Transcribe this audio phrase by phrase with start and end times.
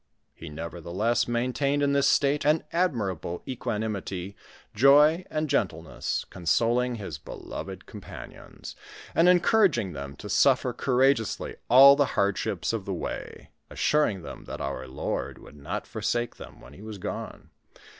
[0.33, 4.33] He nevertheless maintained in this state an admirable equa nimity,
[4.73, 8.75] joy, and gentleness, consoling his beloved companions,
[9.13, 14.59] and encouraging them to suffer courageously all the hardships of the way, assuring them that
[14.59, 17.51] our Lord would not foreake them when he was gone.